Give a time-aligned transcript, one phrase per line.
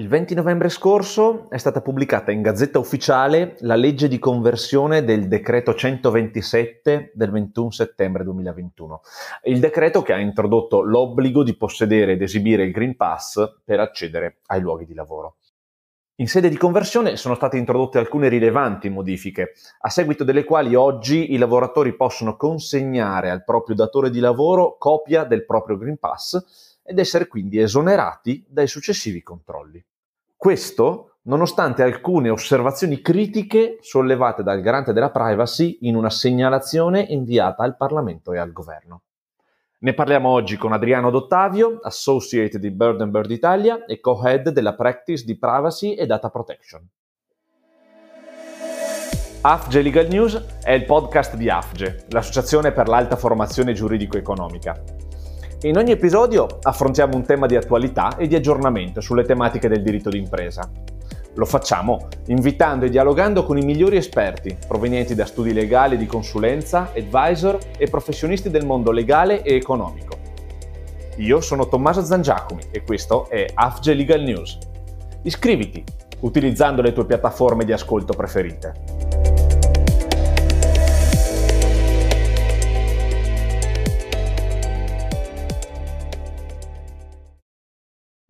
[0.00, 5.28] Il 20 novembre scorso è stata pubblicata in Gazzetta Ufficiale la legge di conversione del
[5.28, 9.02] decreto 127 del 21 settembre 2021.
[9.42, 14.38] Il decreto che ha introdotto l'obbligo di possedere ed esibire il Green Pass per accedere
[14.46, 15.36] ai luoghi di lavoro.
[16.20, 21.34] In sede di conversione sono state introdotte alcune rilevanti modifiche, a seguito delle quali oggi
[21.34, 26.98] i lavoratori possono consegnare al proprio datore di lavoro copia del proprio Green Pass ed
[26.98, 29.84] essere quindi esonerati dai successivi controlli.
[30.40, 37.76] Questo nonostante alcune osservazioni critiche sollevate dal garante della privacy in una segnalazione inviata al
[37.76, 39.02] Parlamento e al governo.
[39.80, 45.26] Ne parliamo oggi con Adriano Dottavio, Associate di Bird Bird Italia e co-head della practice
[45.26, 46.88] di privacy e data protection.
[49.42, 54.99] AFGE Legal News è il podcast di AFGE, l'Associazione per l'Alta Formazione Giuridico-Economica.
[55.62, 60.08] In ogni episodio affrontiamo un tema di attualità e di aggiornamento sulle tematiche del diritto
[60.08, 60.66] d'impresa.
[61.34, 66.92] Lo facciamo invitando e dialogando con i migliori esperti provenienti da studi legali di consulenza,
[66.96, 70.16] advisor e professionisti del mondo legale e economico.
[71.16, 74.56] Io sono Tommaso Zangiacomi e questo è AFGE Legal News.
[75.24, 75.84] Iscriviti
[76.20, 79.29] utilizzando le tue piattaforme di ascolto preferite.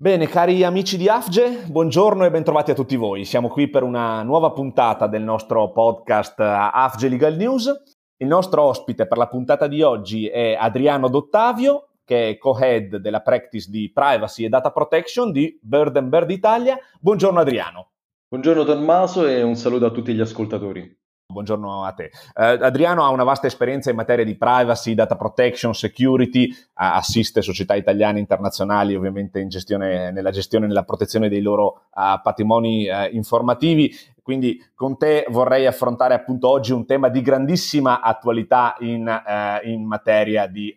[0.03, 3.27] Bene, cari amici di AFGE, buongiorno e bentrovati a tutti voi.
[3.27, 7.71] Siamo qui per una nuova puntata del nostro podcast AFGE Legal News.
[8.17, 13.21] Il nostro ospite per la puntata di oggi è Adriano Dottavio, che è co-head della
[13.21, 16.79] practice di privacy e data protection di Bird Bird Italia.
[16.99, 17.91] Buongiorno Adriano.
[18.27, 21.00] Buongiorno Tommaso e un saluto a tutti gli ascoltatori.
[21.31, 22.11] Buongiorno a te.
[22.35, 27.41] Uh, Adriano ha una vasta esperienza in materia di privacy, data protection, security, uh, assiste
[27.41, 32.89] società italiane e internazionali ovviamente gestione, nella gestione e nella protezione dei loro uh, patrimoni
[33.13, 33.95] informativi.
[34.23, 39.23] Quindi con te vorrei affrontare appunto oggi un tema di grandissima attualità in,
[39.65, 40.73] in materia di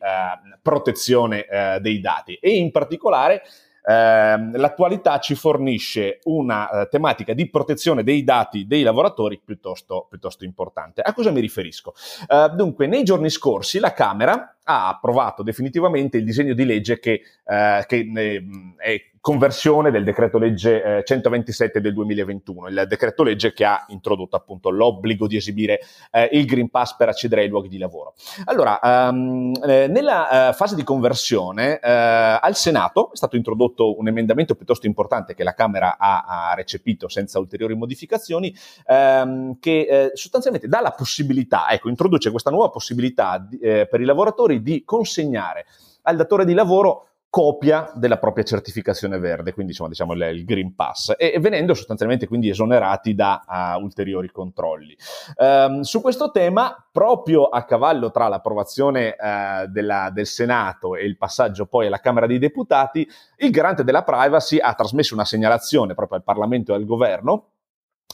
[0.61, 1.45] protezione
[1.79, 3.41] dei dati e in particolare eh,
[3.85, 11.01] l'attualità ci fornisce una eh, tematica di protezione dei dati dei lavoratori piuttosto, piuttosto importante.
[11.01, 11.93] A cosa mi riferisco?
[12.27, 17.21] Eh, dunque, nei giorni scorsi la Camera ha approvato definitivamente il disegno di legge che,
[17.45, 18.43] eh, che
[18.77, 24.35] è conversione del decreto legge eh, 127 del 2021, il decreto legge che ha introdotto
[24.35, 25.79] appunto l'obbligo di esibire
[26.11, 28.15] eh, il Green Pass per accedere ai luoghi di lavoro.
[28.43, 34.09] Allora, um, eh, nella uh, fase di conversione uh, al Senato è stato introdotto un
[34.09, 38.53] emendamento piuttosto importante che la Camera ha, ha recepito senza ulteriori modificazioni,
[38.87, 44.01] um, che eh, sostanzialmente dà la possibilità, ecco, introduce questa nuova possibilità di, eh, per
[44.01, 45.65] i lavoratori di consegnare
[46.01, 51.15] al datore di lavoro copia della propria certificazione verde, quindi insomma, diciamo il, Green Pass,
[51.17, 54.95] e, e, venendo sostanzialmente quindi esonerati da uh, ulteriori controlli.
[55.37, 61.17] Um, su questo tema, proprio a cavallo tra l'approvazione uh, della, del Senato e il
[61.17, 66.19] passaggio poi alla Camera dei Deputati, il garante della privacy ha trasmesso una segnalazione proprio
[66.19, 67.47] al Parlamento e al Governo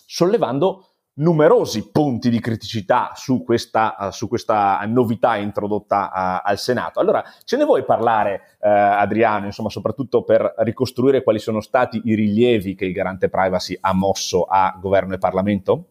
[0.06, 7.00] sollevando numerosi punti di criticità su questa, uh, su questa novità introdotta uh, al Senato.
[7.00, 12.16] Allora, ce ne vuoi parlare, uh, Adriano, insomma, soprattutto per ricostruire quali sono stati i
[12.16, 15.86] rilievi che il garante privacy ha mosso a governo e Parlamento?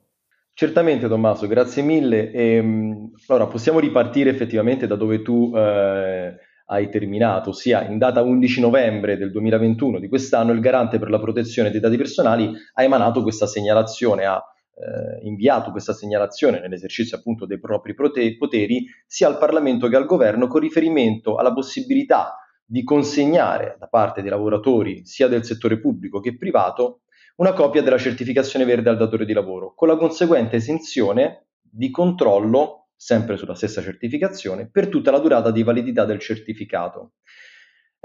[0.58, 2.32] Certamente Tommaso, grazie mille.
[2.32, 6.34] E, ehm, allora, possiamo ripartire effettivamente da dove tu eh,
[6.66, 11.20] hai terminato, ossia in data 11 novembre del 2021 di quest'anno il garante per la
[11.20, 14.42] protezione dei dati personali ha emanato questa segnalazione a
[14.78, 20.46] eh, inviato questa segnalazione nell'esercizio appunto dei propri poteri sia al Parlamento che al Governo
[20.46, 26.36] con riferimento alla possibilità di consegnare da parte dei lavoratori sia del settore pubblico che
[26.36, 27.00] privato
[27.36, 32.88] una copia della certificazione verde al datore di lavoro, con la conseguente esenzione di controllo,
[32.96, 37.12] sempre sulla stessa certificazione, per tutta la durata di validità del certificato.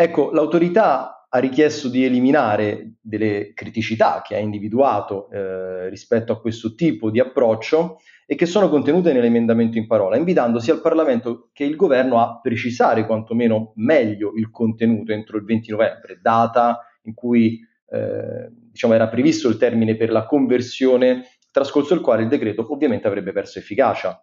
[0.03, 6.75] Ecco, l'autorità ha richiesto di eliminare delle criticità che ha individuato eh, rispetto a questo
[6.75, 11.63] tipo di approccio e che sono contenute nell'emendamento in parola, invitando sia il Parlamento che
[11.63, 17.61] il Governo a precisare quantomeno meglio il contenuto entro il 20 novembre, data in cui
[17.89, 23.07] eh, diciamo, era previsto il termine per la conversione, trascorso il quale il decreto ovviamente
[23.07, 24.21] avrebbe perso efficacia.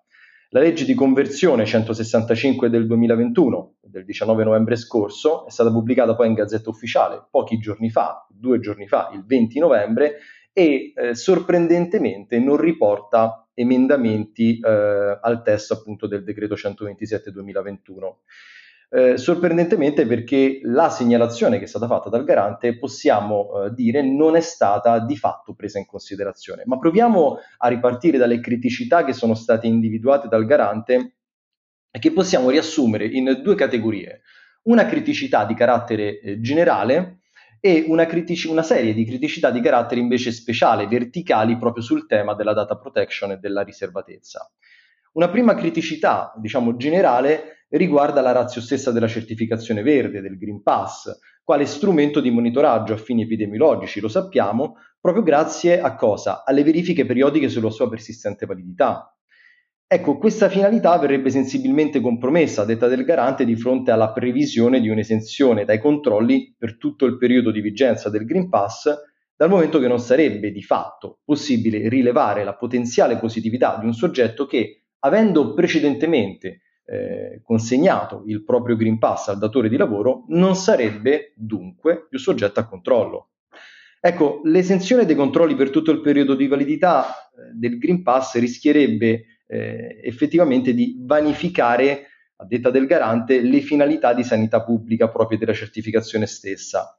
[0.52, 6.26] La legge di conversione 165 del 2021, del 19 novembre scorso, è stata pubblicata poi
[6.26, 10.16] in Gazzetta Ufficiale pochi giorni fa, due giorni fa, il 20 novembre,
[10.52, 18.18] e eh, sorprendentemente non riporta emendamenti eh, al testo appunto del decreto 127 2021.
[18.92, 24.34] Eh, sorprendentemente perché la segnalazione che è stata fatta dal garante possiamo eh, dire non
[24.34, 26.64] è stata di fatto presa in considerazione.
[26.66, 31.14] Ma proviamo a ripartire dalle criticità che sono state individuate dal garante
[31.90, 34.22] e che possiamo riassumere in due categorie.
[34.62, 37.20] Una criticità di carattere eh, generale
[37.60, 42.34] e una, critici- una, serie di criticità di carattere invece speciale, verticali, proprio sul tema
[42.34, 44.50] della data protection e della riservatezza.
[45.12, 51.18] Una prima criticità, diciamo generale, riguarda la razza stessa della certificazione verde, del Green Pass,
[51.42, 56.44] quale strumento di monitoraggio a fini epidemiologici, lo sappiamo, proprio grazie a cosa?
[56.44, 59.12] Alle verifiche periodiche sulla sua persistente validità.
[59.84, 65.64] Ecco, questa finalità verrebbe sensibilmente compromessa, detta del garante, di fronte alla previsione di un'esenzione
[65.64, 68.88] dai controlli per tutto il periodo di vigenza del Green Pass,
[69.34, 74.46] dal momento che non sarebbe di fatto possibile rilevare la potenziale positività di un soggetto
[74.46, 81.32] che avendo precedentemente eh, consegnato il proprio Green Pass al datore di lavoro, non sarebbe
[81.36, 83.30] dunque più soggetto a controllo.
[84.00, 89.24] Ecco, l'esenzione dei controlli per tutto il periodo di validità eh, del Green Pass rischierebbe
[89.46, 92.06] eh, effettivamente di vanificare,
[92.36, 96.98] a detta del garante, le finalità di sanità pubblica proprie della certificazione stessa.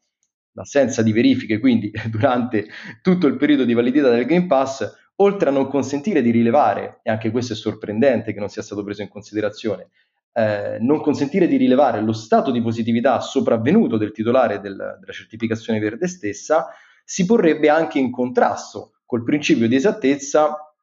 [0.54, 2.68] L'assenza di verifiche, quindi, durante
[3.02, 7.12] tutto il periodo di validità del Green Pass oltre a non consentire di rilevare, e
[7.12, 9.90] anche questo è sorprendente che non sia stato preso in considerazione,
[10.34, 15.80] eh, non consentire di rilevare lo stato di positività sopravvenuto del titolare del, della certificazione
[15.80, 16.68] verde stessa,
[17.04, 20.74] si porrebbe anche in contrasto col principio di esattezza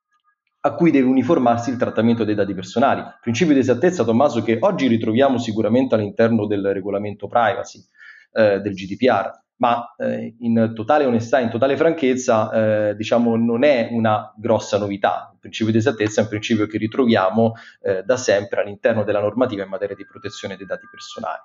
[0.61, 3.03] a cui deve uniformarsi il trattamento dei dati personali.
[3.21, 7.81] Principio di esattezza, Tommaso, che oggi ritroviamo sicuramente all'interno del regolamento privacy
[8.33, 13.89] eh, del GDPR, ma eh, in totale onestà, in totale franchezza, eh, diciamo non è
[13.91, 15.31] una grossa novità.
[15.33, 19.63] Il principio di esattezza è un principio che ritroviamo eh, da sempre all'interno della normativa
[19.63, 21.41] in materia di protezione dei dati personali.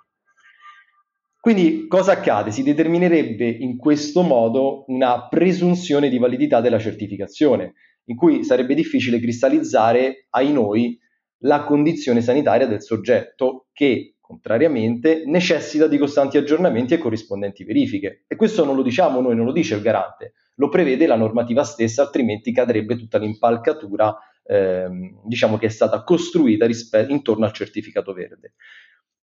[1.39, 2.51] Quindi cosa accade?
[2.51, 7.73] Si determinerebbe in questo modo una presunzione di validità della certificazione,
[8.05, 10.97] in cui sarebbe difficile cristallizzare ai noi
[11.39, 18.23] la condizione sanitaria del soggetto che contrariamente, necessita di costanti aggiornamenti e corrispondenti verifiche.
[18.25, 21.65] E questo non lo diciamo noi, non lo dice il garante, lo prevede la normativa
[21.65, 28.13] stessa, altrimenti cadrebbe tutta l'impalcatura ehm, diciamo che è stata costruita rispe- intorno al certificato
[28.13, 28.53] verde.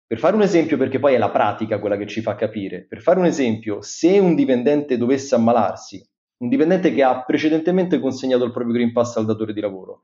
[0.06, 3.02] Per fare un esempio, perché poi è la pratica quella che ci fa capire, per
[3.02, 6.06] fare un esempio, se un dipendente dovesse ammalarsi,
[6.40, 10.02] un dipendente che ha precedentemente consegnato il proprio Green Pass al datore di lavoro,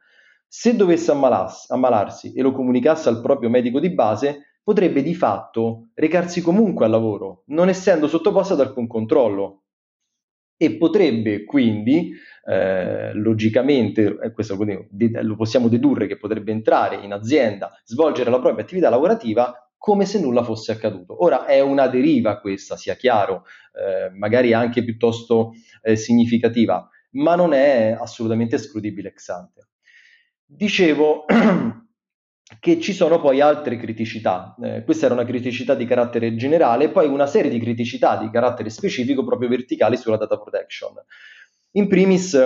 [0.48, 5.90] se dovesse ammalarsi, ammalarsi e lo comunicasse al proprio medico di base, potrebbe di fatto
[5.94, 9.62] recarsi comunque al lavoro, non essendo sottoposta ad alcun controllo.
[10.58, 12.14] E potrebbe quindi,
[12.46, 18.64] eh, logicamente, eh, questo lo possiamo dedurre che potrebbe entrare in azienda, svolgere la propria
[18.64, 21.24] attività lavorativa come se nulla fosse accaduto.
[21.24, 25.52] Ora è una deriva questa, sia chiaro, eh, magari anche piuttosto
[25.84, 29.68] eh, significativa, ma non è assolutamente escludibile ex ante.
[30.44, 31.26] Dicevo,
[32.60, 34.56] che ci sono poi altre criticità.
[34.62, 38.70] Eh, questa era una criticità di carattere generale, poi una serie di criticità di carattere
[38.70, 40.94] specifico proprio verticali sulla data protection.
[41.72, 42.38] In primis,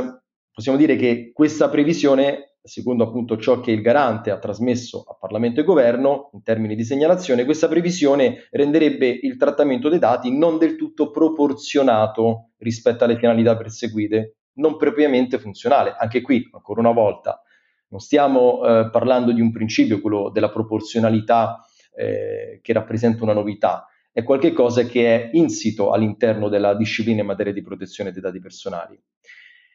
[0.51, 5.59] possiamo dire che questa previsione, secondo appunto ciò che il garante ha trasmesso a Parlamento
[5.59, 10.77] e Governo in termini di segnalazione, questa previsione renderebbe il trattamento dei dati non del
[10.77, 15.94] tutto proporzionato rispetto alle finalità perseguite, non propriamente funzionale.
[15.97, 17.44] Anche qui, ancora una volta,
[17.89, 21.65] non stiamo eh, parlando di un principio, quello della proporzionalità
[21.95, 27.53] eh, che rappresenta una novità, è qualcosa che è insito all'interno della disciplina in materia
[27.53, 28.99] di protezione dei dati personali.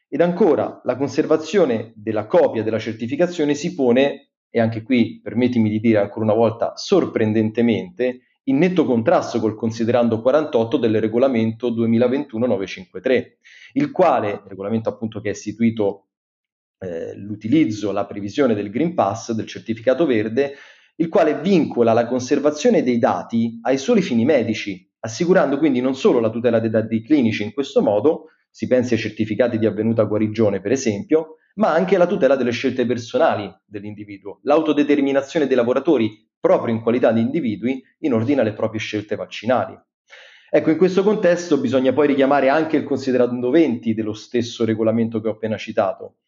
[0.08, 5.80] Ed ancora, la conservazione della copia della certificazione si pone, e anche qui permettimi di
[5.80, 13.24] dire ancora una volta sorprendentemente, in netto contrasto col considerando 48 del regolamento 2021-953,
[13.72, 16.08] il quale, regolamento appunto che è istituito
[16.84, 20.54] eh, l'utilizzo, la previsione del Green Pass, del certificato verde,
[20.96, 26.20] il quale vincola la conservazione dei dati ai soli fini medici, assicurando quindi non solo
[26.20, 30.60] la tutela dei dati clinici in questo modo, si pensi ai certificati di avvenuta guarigione
[30.60, 36.82] per esempio, ma anche la tutela delle scelte personali dell'individuo, l'autodeterminazione dei lavoratori proprio in
[36.82, 39.76] qualità di individui in ordine alle proprie scelte vaccinali.
[40.50, 45.28] Ecco, in questo contesto bisogna poi richiamare anche il considerando 20 dello stesso regolamento che
[45.28, 46.18] ho appena citato,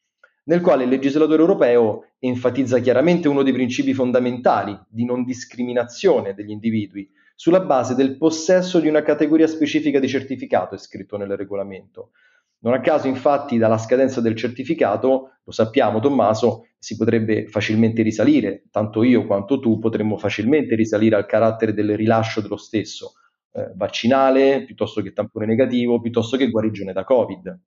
[0.49, 6.51] nel quale il legislatore europeo enfatizza chiaramente uno dei principi fondamentali di non discriminazione degli
[6.51, 12.13] individui sulla base del possesso di una categoria specifica di certificato, è scritto nel regolamento.
[12.61, 18.65] Non a caso, infatti, dalla scadenza del certificato, lo sappiamo Tommaso, si potrebbe facilmente risalire,
[18.71, 23.15] tanto io quanto tu potremmo facilmente risalire al carattere del rilascio dello stesso,
[23.53, 27.61] eh, vaccinale, piuttosto che tampone negativo, piuttosto che guarigione da Covid.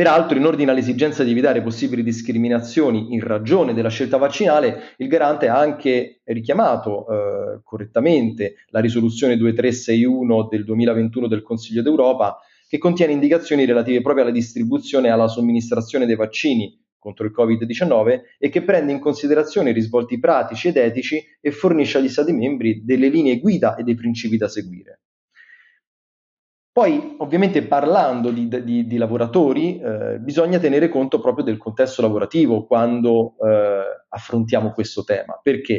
[0.00, 5.46] Peraltro, in ordine all'esigenza di evitare possibili discriminazioni in ragione della scelta vaccinale, il garante
[5.48, 13.12] ha anche richiamato eh, correttamente la risoluzione 2361 del 2021 del Consiglio d'Europa, che contiene
[13.12, 18.62] indicazioni relative proprio alla distribuzione e alla somministrazione dei vaccini contro il Covid-19 e che
[18.62, 23.38] prende in considerazione i risvolti pratici ed etici e fornisce agli Stati membri delle linee
[23.38, 24.99] guida e dei principi da seguire.
[26.72, 32.64] Poi, ovviamente, parlando di, di, di lavoratori, eh, bisogna tenere conto proprio del contesto lavorativo
[32.64, 35.40] quando eh, affrontiamo questo tema.
[35.42, 35.74] Perché?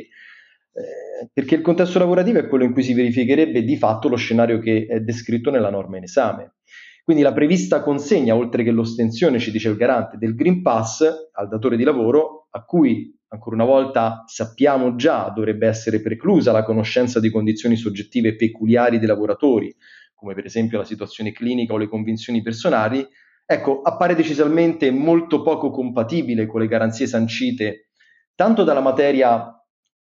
[0.74, 4.60] Eh, perché il contesto lavorativo è quello in cui si verificherebbe di fatto lo scenario
[4.60, 6.56] che è descritto nella norma in esame.
[7.04, 11.48] Quindi la prevista consegna, oltre che l'ostensione, ci dice il garante, del Green Pass al
[11.48, 17.20] datore di lavoro, a cui ancora una volta sappiamo già dovrebbe essere preclusa la conoscenza
[17.20, 19.74] di condizioni soggettive peculiari dei lavoratori,
[20.22, 23.04] come per esempio la situazione clinica o le convinzioni personali,
[23.44, 27.90] ecco, appare decisamente molto poco compatibile con le garanzie sancite
[28.36, 29.56] tanto dalla materia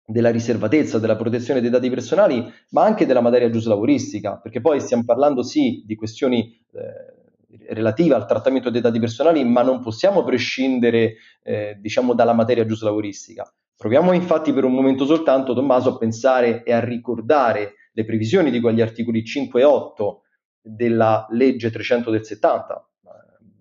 [0.02, 5.04] della riservatezza, della protezione dei dati personali, ma anche della materia giuslavoristica, perché poi stiamo
[5.04, 11.16] parlando sì di questioni eh, relative al trattamento dei dati personali, ma non possiamo prescindere
[11.42, 13.46] eh, diciamo dalla materia giuslavoristica.
[13.76, 18.60] Proviamo infatti per un momento soltanto, Tommaso, a pensare e a ricordare le previsioni di
[18.60, 20.22] quegli articoli 5 e 8
[20.62, 22.88] della legge 300 del 70,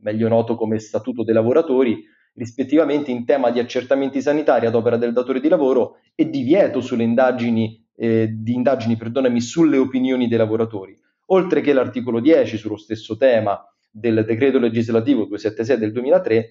[0.02, 2.04] meglio noto come Statuto dei lavoratori,
[2.36, 7.02] rispettivamente in tema di accertamenti sanitari ad opera del datore di lavoro e divieto sulle
[7.02, 10.96] indagini, eh, di indagini perdonami, sulle opinioni dei lavoratori,
[11.28, 16.50] oltre che l'articolo 10 sullo stesso tema del decreto legislativo 276 del 2003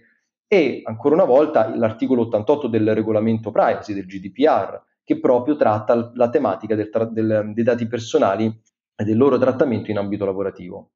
[0.48, 6.28] e ancora una volta l'articolo 88 del regolamento privacy del GDPR che proprio tratta la
[6.28, 8.46] tematica del tra- del, dei dati personali
[8.96, 10.90] e del loro trattamento in ambito lavorativo.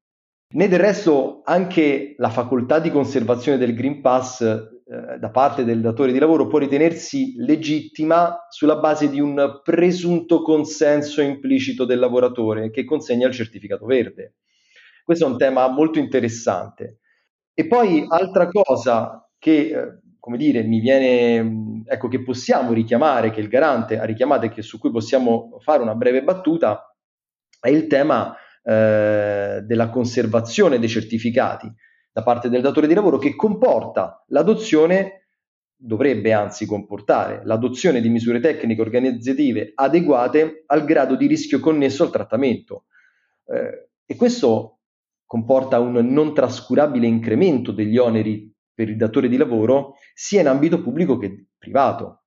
[0.53, 5.79] Né del resto anche la facoltà di conservazione del Green Pass eh, da parte del
[5.79, 12.69] datore di lavoro può ritenersi legittima sulla base di un presunto consenso implicito del lavoratore
[12.69, 14.35] che consegna il certificato verde.
[15.05, 16.99] Questo è un tema molto interessante.
[17.53, 23.41] E poi altra cosa che, eh, come dire, mi viene, ecco, che possiamo richiamare, che
[23.41, 26.95] il garante ha richiamato e che su cui possiamo fare una breve battuta,
[27.59, 31.73] è il tema eh, della conservazione dei certificati
[32.11, 35.29] da parte del datore di lavoro che comporta l'adozione,
[35.75, 42.11] dovrebbe anzi comportare l'adozione di misure tecniche organizzative adeguate al grado di rischio connesso al
[42.11, 42.85] trattamento.
[43.47, 44.81] Eh, e questo
[45.25, 50.81] comporta un non trascurabile incremento degli oneri per il datore di lavoro sia in ambito
[50.81, 52.23] pubblico che privato.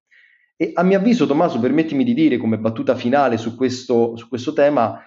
[0.57, 4.53] E a mio avviso, Tommaso, permettimi di dire come battuta finale su questo, su questo
[4.53, 5.01] tema,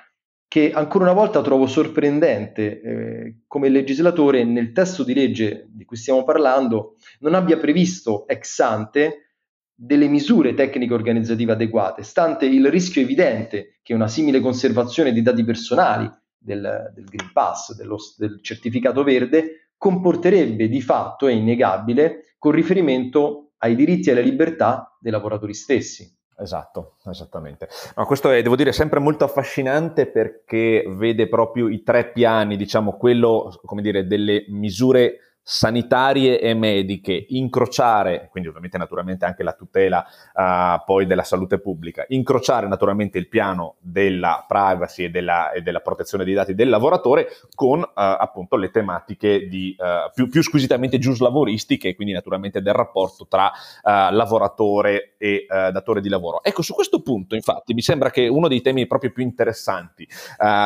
[0.48, 5.84] che ancora una volta trovo sorprendente eh, come il legislatore nel testo di legge di
[5.84, 9.34] cui stiamo parlando non abbia previsto ex ante
[9.74, 15.44] delle misure tecniche organizzative adeguate, stante il rischio evidente che una simile conservazione di dati
[15.44, 22.51] personali del, del Green Pass, dello, del certificato verde, comporterebbe di fatto, è innegabile, con
[22.51, 26.15] riferimento ai diritti e alle libertà dei lavoratori stessi.
[26.39, 27.67] Esatto, esattamente.
[27.96, 32.96] No, questo è, devo dire, sempre molto affascinante perché vede proprio i tre piani, diciamo,
[32.96, 40.05] quello, come dire, delle misure sanitarie e mediche, incrociare, quindi ovviamente naturalmente anche la tutela
[40.33, 45.79] uh, poi della salute pubblica, incrociare naturalmente il piano della privacy e della, e della
[45.79, 50.99] protezione dei dati del lavoratore con uh, appunto le tematiche di, uh, più, più, squisitamente
[50.99, 53.49] giuslavoristiche e quindi naturalmente del rapporto tra
[53.83, 56.43] lavoratore e datore di lavoro.
[56.43, 60.05] Ecco, su questo punto infatti mi sembra che uno dei temi proprio più interessanti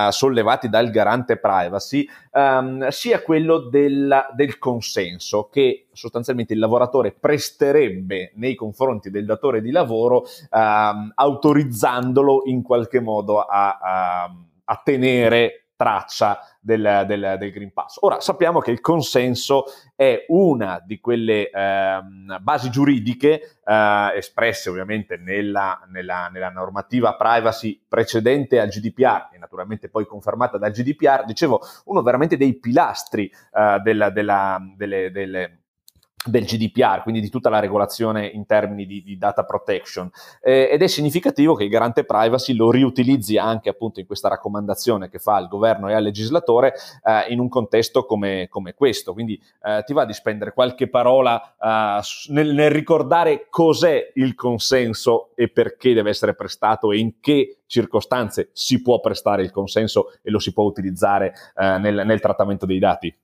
[0.09, 8.32] sollevati dal garante privacy um, sia quello della, del consenso che sostanzialmente il lavoratore presterebbe
[8.36, 15.61] nei confronti del datore di lavoro ehm, autorizzandolo in qualche modo a, a, a tenere
[15.81, 17.97] traccia del, del, del, Green Pass.
[18.01, 19.63] Ora sappiamo che il consenso
[19.95, 22.00] è una di quelle eh,
[22.39, 29.89] basi giuridiche eh, espresse ovviamente nella, nella, nella, normativa privacy precedente al GDPR e naturalmente
[29.89, 35.61] poi confermata dal GDPR, dicevo, uno veramente dei pilastri eh, della, della, delle, delle
[36.24, 40.10] del GDPR, quindi di tutta la regolazione in termini di, di data protection.
[40.42, 45.10] Eh, ed è significativo che il garante privacy lo riutilizzi anche appunto in questa raccomandazione
[45.10, 46.74] che fa al governo e al legislatore
[47.04, 49.13] eh, in un contesto come, come questo.
[49.13, 52.01] Quindi eh, ti va di spendere qualche parola eh,
[52.32, 58.50] nel, nel ricordare cos'è il consenso e perché deve essere prestato e in che circostanze
[58.54, 62.80] si può prestare il consenso e lo si può utilizzare eh, nel, nel trattamento dei
[62.80, 63.16] dati.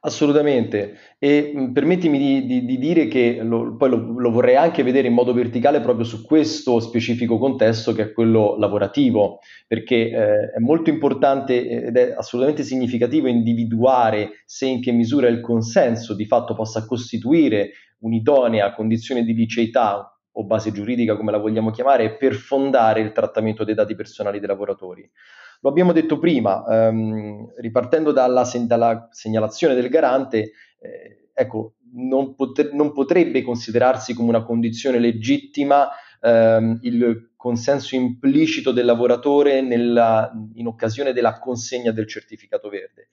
[0.00, 4.82] Assolutamente, e mh, permettimi di, di- di dire che lo- poi lo, lo vorrei anche
[4.84, 10.50] vedere in modo verticale proprio su questo specifico contesto che è quello lavorativo, perché eh,
[10.54, 16.26] è molto importante ed è assolutamente significativo individuare se in che misura il consenso di
[16.26, 22.34] fatto possa costituire un'idonea condizione di liceità o base giuridica, come la vogliamo chiamare, per
[22.34, 25.10] fondare il trattamento dei dati personali dei lavoratori.
[25.60, 32.70] Lo abbiamo detto prima, ehm, ripartendo dalla, dalla, segnalazione del garante, eh, ecco, non, potre,
[32.72, 35.88] non, potrebbe considerarsi come una condizione legittima
[36.20, 43.08] ehm, il consenso implicito del lavoratore nella, in occasione della consegna del certificato verde.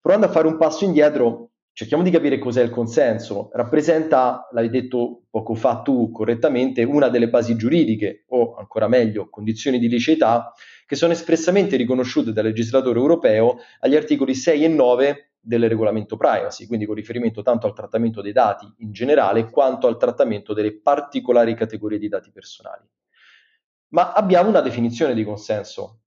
[0.00, 3.50] Provando a fare un passo indietro, cerchiamo di capire cos'è il consenso.
[3.52, 9.78] Rappresenta, l'hai detto poco fa tu correttamente, una delle basi giuridiche, o ancora meglio, condizioni
[9.78, 10.52] di liceità
[10.88, 16.66] che sono espressamente riconosciute dal legislatore europeo agli articoli 6 e 9 del regolamento privacy,
[16.66, 21.54] quindi con riferimento tanto al trattamento dei dati in generale quanto al trattamento delle particolari
[21.54, 22.88] categorie di dati personali.
[23.88, 26.04] Ma abbiamo una definizione di consenso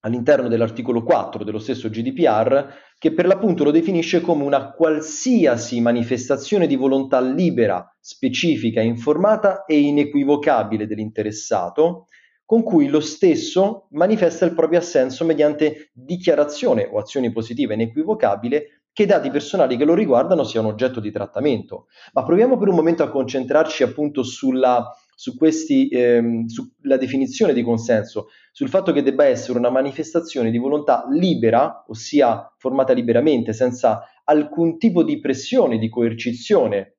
[0.00, 2.66] all'interno dell'articolo 4 dello stesso GDPR
[2.98, 9.78] che per l'appunto lo definisce come una qualsiasi manifestazione di volontà libera, specifica, informata e
[9.78, 12.06] inequivocabile dell'interessato
[12.48, 19.02] con cui lo stesso manifesta il proprio assenso mediante dichiarazione o azione positiva inequivocabile che
[19.02, 21.88] i dati personali che lo riguardano siano oggetto di trattamento.
[22.14, 27.62] Ma proviamo per un momento a concentrarci appunto sulla, su questi, ehm, sulla definizione di
[27.62, 34.04] consenso, sul fatto che debba essere una manifestazione di volontà libera, ossia formata liberamente, senza
[34.24, 36.96] alcun tipo di pressione, di coercizione.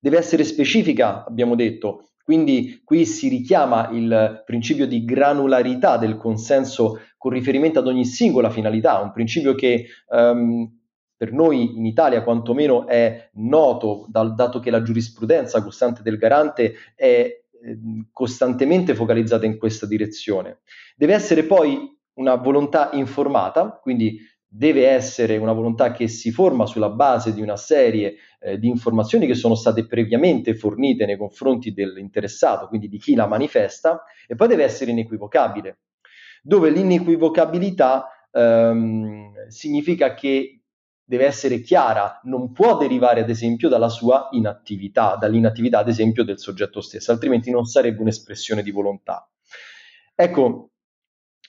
[0.00, 7.00] Deve essere specifica, abbiamo detto, quindi qui si richiama il principio di granularità del consenso
[7.16, 10.72] con riferimento ad ogni singola finalità, un principio che um,
[11.16, 16.74] per noi in Italia quantomeno è noto, dal, dato che la giurisprudenza costante del garante
[16.94, 17.42] è eh,
[18.12, 20.60] costantemente focalizzata in questa direzione.
[20.94, 24.20] Deve essere poi una volontà informata, quindi
[24.52, 29.28] deve essere una volontà che si forma sulla base di una serie eh, di informazioni
[29.28, 34.48] che sono state previamente fornite nei confronti dell'interessato, quindi di chi la manifesta, e poi
[34.48, 35.78] deve essere inequivocabile,
[36.42, 40.62] dove l'inequivocabilità ehm, significa che
[41.04, 46.40] deve essere chiara, non può derivare ad esempio dalla sua inattività, dall'inattività ad esempio del
[46.40, 49.28] soggetto stesso, altrimenti non sarebbe un'espressione di volontà.
[50.14, 50.69] Ecco,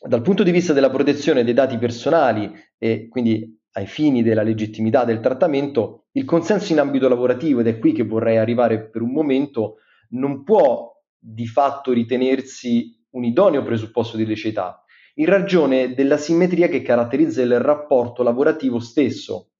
[0.03, 5.05] dal punto di vista della protezione dei dati personali e quindi ai fini della legittimità
[5.05, 9.11] del trattamento, il consenso in ambito lavorativo, ed è qui che vorrei arrivare per un
[9.11, 9.77] momento,
[10.09, 14.83] non può di fatto ritenersi un idoneo presupposto di liceità,
[15.15, 19.50] in ragione della simmetria che caratterizza il rapporto lavorativo stesso.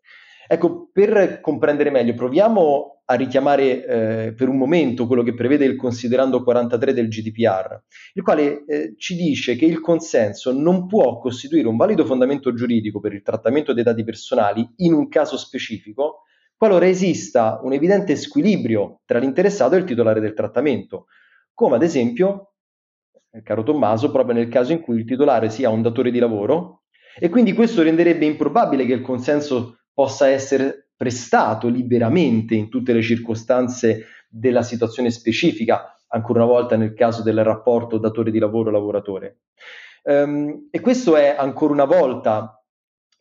[0.54, 5.78] Ecco, per comprendere meglio, proviamo a richiamare eh, per un momento quello che prevede il
[5.78, 7.82] considerando 43 del GDPR,
[8.16, 13.00] il quale eh, ci dice che il consenso non può costituire un valido fondamento giuridico
[13.00, 16.24] per il trattamento dei dati personali in un caso specifico,
[16.58, 21.06] qualora esista un evidente squilibrio tra l'interessato e il titolare del trattamento,
[21.54, 22.56] come ad esempio,
[23.32, 26.82] eh, caro Tommaso, proprio nel caso in cui il titolare sia un datore di lavoro,
[27.18, 33.02] e quindi questo renderebbe improbabile che il consenso possa essere prestato liberamente in tutte le
[33.02, 39.40] circostanze della situazione specifica, ancora una volta nel caso del rapporto datore di lavoro-lavoratore.
[40.04, 42.64] Um, e questo è ancora una volta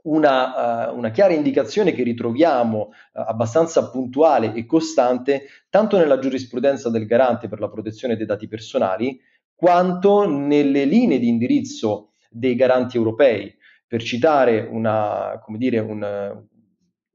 [0.03, 6.89] una, uh, una, chiara indicazione che ritroviamo uh, abbastanza puntuale e costante tanto nella giurisprudenza
[6.89, 9.21] del garante per la protezione dei dati personali
[9.55, 13.55] quanto nelle linee di indirizzo dei garanti europei.
[13.87, 16.47] Per citare una, dire, un,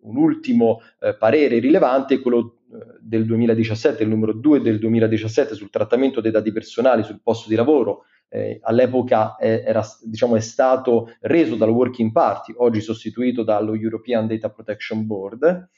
[0.05, 5.69] un ultimo eh, parere rilevante, quello eh, del 2017, il numero 2 del 2017 sul
[5.69, 11.55] trattamento dei dati personali sul posto di lavoro, eh, all'epoca era, diciamo, è stato reso
[11.55, 15.69] dal Working Party, oggi sostituito dallo European Data Protection Board,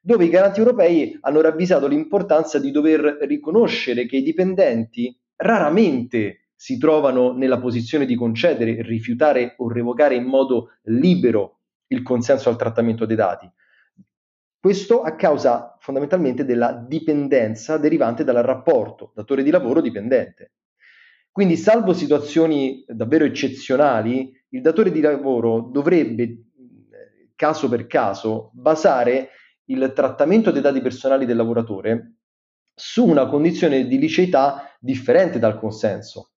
[0.00, 6.78] dove i garanti europei hanno ravvisato l'importanza di dover riconoscere che i dipendenti raramente si
[6.78, 13.04] trovano nella posizione di concedere, rifiutare o revocare in modo libero il consenso al trattamento
[13.04, 13.50] dei dati,
[14.66, 20.54] Questo a causa fondamentalmente della dipendenza derivante dal rapporto datore di lavoro-dipendente.
[21.30, 26.46] Quindi, salvo situazioni davvero eccezionali, il datore di lavoro dovrebbe,
[27.36, 29.28] caso per caso, basare
[29.66, 32.16] il trattamento dei dati personali del lavoratore
[32.74, 36.32] su una condizione di liceità differente dal consenso.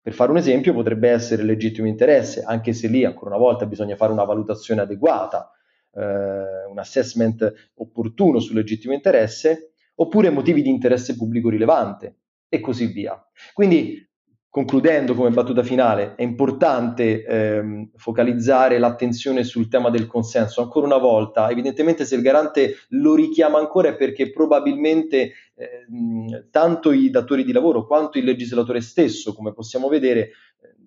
[0.00, 3.96] Per fare un esempio, potrebbe essere legittimo interesse, anche se lì ancora una volta bisogna
[3.96, 5.50] fare una valutazione adeguata,
[5.94, 12.16] eh, un assessment opportuno sul legittimo interesse, oppure motivi di interesse pubblico rilevante
[12.48, 13.22] e così via.
[13.52, 14.06] Quindi
[14.52, 20.60] Concludendo come battuta finale, è importante ehm, focalizzare l'attenzione sul tema del consenso.
[20.60, 26.92] Ancora una volta, evidentemente se il garante lo richiama ancora è perché probabilmente eh, tanto
[26.92, 30.32] i datori di lavoro quanto il legislatore stesso, come possiamo vedere,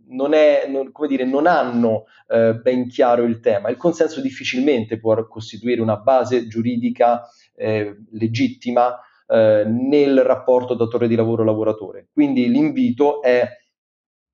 [0.07, 3.69] non, è, non, dire, non hanno eh, ben chiaro il tema.
[3.69, 11.15] Il consenso difficilmente può costituire una base giuridica eh, legittima eh, nel rapporto datore di
[11.15, 12.07] lavoro-lavoratore.
[12.11, 13.47] Quindi l'invito è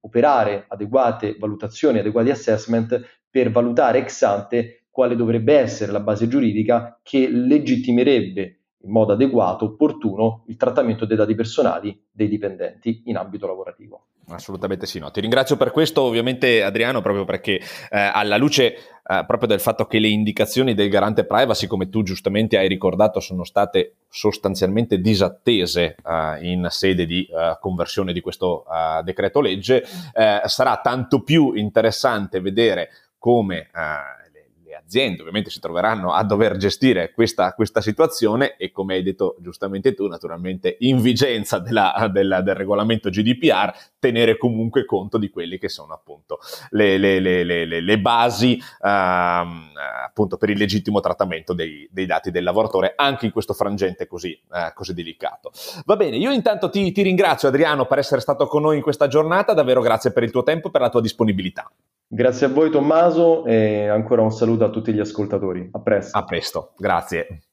[0.02, 7.00] operare adeguate valutazioni, adeguati assessment per valutare ex ante quale dovrebbe essere la base giuridica
[7.02, 13.48] che legittimerebbe in modo adeguato, opportuno, il trattamento dei dati personali dei dipendenti in ambito
[13.48, 14.08] lavorativo.
[14.36, 15.12] Assolutamente sì, no.
[15.12, 19.86] ti ringrazio per questo ovviamente Adriano proprio perché eh, alla luce eh, proprio del fatto
[19.86, 25.96] che le indicazioni del garante privacy come tu giustamente hai ricordato sono state sostanzialmente disattese
[26.04, 31.54] eh, in sede di eh, conversione di questo eh, decreto legge, eh, sarà tanto più
[31.54, 33.70] interessante vedere come
[34.92, 39.94] aziende ovviamente si troveranno a dover gestire questa, questa situazione e come hai detto giustamente
[39.94, 45.70] tu, naturalmente in vigenza della, della, del regolamento GDPR, tenere comunque conto di quelli che
[45.70, 46.40] sono appunto
[46.72, 49.72] le, le, le, le basi ehm,
[50.06, 54.32] appunto per il legittimo trattamento dei, dei, dati del lavoratore anche in questo frangente così,
[54.32, 55.52] eh, così delicato.
[55.86, 59.08] Va bene, io intanto ti, ti ringrazio Adriano per essere stato con noi in questa
[59.08, 61.72] giornata, davvero grazie per il tuo tempo e per la tua disponibilità.
[62.14, 65.70] Grazie a voi Tommaso e ancora un saluto a tutti gli ascoltatori.
[65.72, 66.18] A presto.
[66.18, 67.44] A presto, grazie.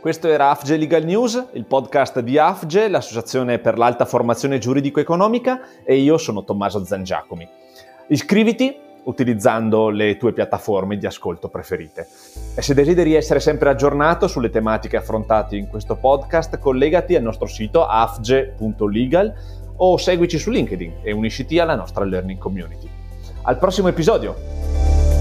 [0.00, 5.96] Questo era AFGE Legal News, il podcast di AFGE, l'Associazione per l'Alta Formazione Giuridico-Economica e
[5.96, 7.48] io sono Tommaso Zangiacomi.
[8.06, 8.72] Iscriviti
[9.04, 12.06] utilizzando le tue piattaforme di ascolto preferite.
[12.54, 17.46] E se desideri essere sempre aggiornato sulle tematiche affrontate in questo podcast, collegati al nostro
[17.46, 22.88] sito afge.legal o seguici su LinkedIn e unisciti alla nostra learning community.
[23.42, 25.11] Al prossimo episodio!